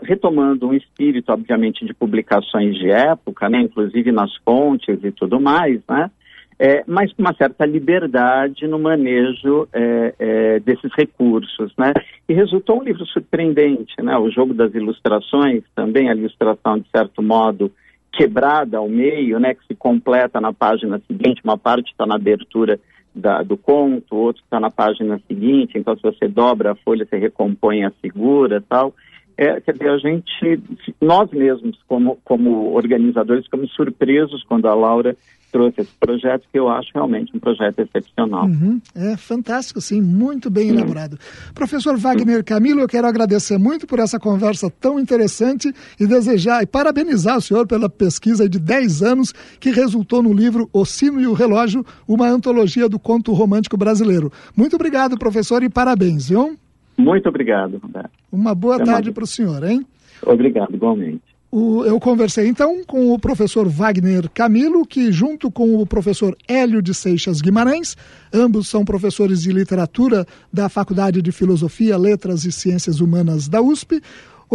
retomando 0.03 0.67
um 0.67 0.73
espírito, 0.73 1.33
obviamente, 1.33 1.85
de 1.85 1.93
publicações 1.93 2.75
de 2.77 2.89
época, 2.89 3.49
né, 3.49 3.59
inclusive 3.59 4.09
nas 4.11 4.33
fontes 4.37 5.03
e 5.03 5.11
tudo 5.11 5.41
mais, 5.41 5.81
né, 5.89 6.09
é, 6.57 6.83
mas 6.87 7.11
com 7.13 7.21
uma 7.21 7.33
certa 7.33 7.65
liberdade 7.65 8.67
no 8.67 8.79
manejo 8.79 9.67
é, 9.73 10.15
é, 10.17 10.59
desses 10.59 10.91
recursos, 10.97 11.73
né? 11.77 11.93
E 12.27 12.33
resultou 12.33 12.79
um 12.79 12.83
livro 12.83 13.05
surpreendente, 13.05 14.01
né? 14.01 14.17
O 14.17 14.29
jogo 14.31 14.53
das 14.53 14.73
ilustrações, 14.73 15.63
também 15.75 16.09
a 16.09 16.15
ilustração 16.15 16.79
de 16.79 16.89
certo 16.89 17.21
modo 17.21 17.71
quebrada 18.11 18.77
ao 18.77 18.87
meio, 18.87 19.39
né? 19.39 19.53
Que 19.53 19.67
se 19.67 19.75
completa 19.75 20.39
na 20.39 20.53
página 20.53 21.01
seguinte, 21.05 21.41
uma 21.43 21.57
parte 21.57 21.91
está 21.91 22.05
na 22.05 22.15
abertura 22.15 22.79
da, 23.13 23.43
do 23.43 23.57
conto, 23.57 24.15
outro 24.15 24.41
está 24.43 24.59
na 24.59 24.71
página 24.71 25.21
seguinte, 25.27 25.77
então 25.77 25.95
se 25.95 26.01
você 26.01 26.27
dobra 26.27 26.71
a 26.71 26.75
folha, 26.75 27.05
você 27.05 27.17
recompõe 27.17 27.83
a 27.83 27.91
figura 28.01 28.63
tal. 28.67 28.93
É, 29.37 29.59
quer 29.59 29.73
dizer, 29.73 29.89
a 29.89 29.97
gente, 29.97 30.61
nós 31.01 31.29
mesmos, 31.31 31.77
como, 31.87 32.17
como 32.23 32.73
organizadores, 32.73 33.45
ficamos 33.45 33.71
surpresos 33.73 34.43
quando 34.43 34.67
a 34.67 34.73
Laura 34.73 35.15
trouxe 35.55 35.81
esse 35.81 35.91
projeto, 35.97 36.43
que 36.51 36.59
eu 36.59 36.67
acho 36.67 36.89
realmente 36.93 37.31
um 37.33 37.39
projeto 37.39 37.79
excepcional. 37.79 38.45
Uhum, 38.45 38.81
é 38.93 39.15
fantástico, 39.15 39.79
sim, 39.79 40.01
muito 40.01 40.49
bem 40.49 40.69
uhum. 40.69 40.79
elaborado. 40.79 41.17
Professor 41.53 41.97
Wagner 41.97 42.43
Camilo, 42.43 42.81
eu 42.81 42.87
quero 42.89 43.07
agradecer 43.07 43.57
muito 43.57 43.87
por 43.87 43.99
essa 43.99 44.19
conversa 44.19 44.69
tão 44.69 44.99
interessante 44.99 45.73
e 45.97 46.05
desejar 46.05 46.61
e 46.61 46.65
parabenizar 46.65 47.37
o 47.37 47.41
senhor 47.41 47.65
pela 47.65 47.89
pesquisa 47.89 48.49
de 48.49 48.59
10 48.59 49.01
anos 49.01 49.33
que 49.57 49.71
resultou 49.71 50.21
no 50.21 50.33
livro 50.33 50.69
O 50.73 50.83
Sino 50.83 51.21
e 51.21 51.27
o 51.27 51.33
Relógio, 51.33 51.85
uma 52.05 52.27
antologia 52.27 52.89
do 52.89 52.99
conto 52.99 53.31
romântico 53.31 53.77
brasileiro. 53.77 54.29
Muito 54.57 54.75
obrigado, 54.75 55.17
professor, 55.17 55.63
e 55.63 55.69
parabéns, 55.69 56.27
viu? 56.27 56.57
Muito 56.97 57.27
obrigado, 57.27 57.77
Roberto. 57.77 58.11
Uma 58.31 58.55
boa 58.55 58.75
Até 58.75 58.85
tarde 58.85 59.11
para 59.11 59.23
o 59.23 59.27
senhor, 59.27 59.63
hein? 59.63 59.85
Obrigado, 60.25 60.73
igualmente. 60.73 61.21
O, 61.51 61.85
eu 61.85 61.99
conversei 62.01 62.47
então 62.47 62.83
com 62.85 63.13
o 63.13 63.19
professor 63.19 63.67
Wagner 63.69 64.29
Camilo, 64.29 64.85
que 64.85 65.09
junto 65.09 65.49
com 65.49 65.75
o 65.75 65.85
professor 65.85 66.35
Hélio 66.47 66.81
de 66.81 66.93
Seixas 66.93 67.39
Guimarães, 67.39 67.95
ambos 68.33 68.67
são 68.67 68.83
professores 68.83 69.43
de 69.43 69.53
literatura 69.53 70.25
da 70.51 70.67
Faculdade 70.67 71.21
de 71.21 71.31
Filosofia, 71.31 71.97
Letras 71.97 72.43
e 72.43 72.51
Ciências 72.51 72.99
Humanas 72.99 73.47
da 73.47 73.61
USP, 73.61 74.01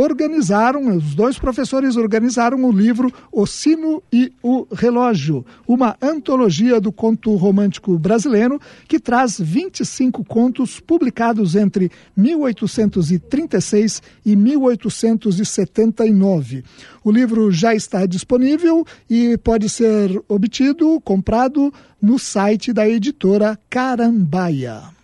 organizaram, 0.00 0.96
os 0.96 1.14
dois 1.14 1.38
professores 1.38 1.94
organizaram 1.96 2.64
o 2.64 2.72
livro 2.72 3.12
O 3.30 3.46
Sino 3.46 4.02
e 4.10 4.32
o 4.42 4.66
Relógio, 4.72 5.44
uma 5.68 5.94
antologia 6.00 6.80
do 6.80 6.90
conto 6.90 7.36
romântico 7.36 7.98
brasileiro 7.98 8.58
que 8.88 8.98
traz 8.98 9.38
25 9.38 10.24
contos 10.24 10.80
publicados 10.80 11.54
entre 11.54 11.92
1836 12.16 14.02
e 14.24 14.34
1879. 14.34 16.64
O 17.04 17.12
livro 17.12 17.52
já 17.52 17.74
está 17.74 18.06
disponível 18.06 18.86
e 19.08 19.38
pode 19.38 19.68
ser 19.68 20.20
obtido, 20.26 21.00
comprado 21.02 21.72
no 22.00 22.18
site 22.18 22.72
da 22.72 22.88
editora 22.88 23.58
Carambaia. 23.68 24.99